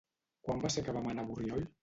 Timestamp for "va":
0.63-0.71